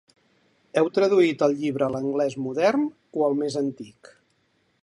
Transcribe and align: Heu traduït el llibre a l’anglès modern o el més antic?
Heu 0.81 0.89
traduït 0.95 1.43
el 1.47 1.53
llibre 1.59 1.87
a 1.87 1.91
l’anglès 1.97 2.39
modern 2.47 2.89
o 3.21 3.27
el 3.29 3.41
més 3.43 3.63
antic? 3.65 4.15